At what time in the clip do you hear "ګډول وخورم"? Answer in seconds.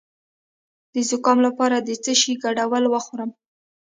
2.43-3.31